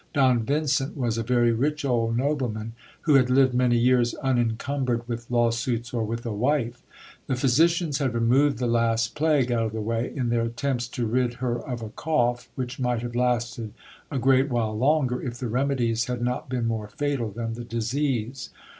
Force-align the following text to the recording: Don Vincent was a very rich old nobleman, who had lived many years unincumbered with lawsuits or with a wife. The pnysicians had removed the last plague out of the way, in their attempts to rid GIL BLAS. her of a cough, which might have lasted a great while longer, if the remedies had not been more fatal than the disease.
Don 0.13 0.39
Vincent 0.41 0.97
was 0.97 1.19
a 1.19 1.21
very 1.21 1.51
rich 1.51 1.85
old 1.85 2.17
nobleman, 2.17 2.73
who 3.01 3.13
had 3.13 3.29
lived 3.29 3.53
many 3.53 3.77
years 3.77 4.15
unincumbered 4.23 5.07
with 5.07 5.29
lawsuits 5.29 5.93
or 5.93 6.03
with 6.03 6.25
a 6.25 6.33
wife. 6.33 6.81
The 7.27 7.35
pnysicians 7.35 7.99
had 7.99 8.15
removed 8.15 8.57
the 8.57 8.65
last 8.65 9.13
plague 9.15 9.51
out 9.51 9.67
of 9.67 9.73
the 9.73 9.79
way, 9.81 10.11
in 10.15 10.29
their 10.29 10.41
attempts 10.41 10.87
to 10.87 11.05
rid 11.05 11.37
GIL 11.39 11.39
BLAS. 11.39 11.39
her 11.41 11.59
of 11.69 11.81
a 11.83 11.89
cough, 11.89 12.49
which 12.55 12.79
might 12.79 13.03
have 13.03 13.13
lasted 13.15 13.73
a 14.09 14.17
great 14.17 14.49
while 14.49 14.75
longer, 14.75 15.21
if 15.21 15.35
the 15.35 15.47
remedies 15.49 16.05
had 16.05 16.23
not 16.23 16.49
been 16.49 16.65
more 16.65 16.87
fatal 16.87 17.29
than 17.29 17.53
the 17.53 17.63
disease. 17.63 18.49